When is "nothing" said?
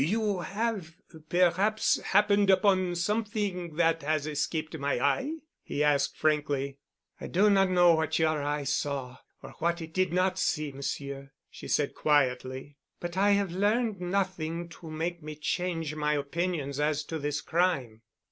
14.01-14.69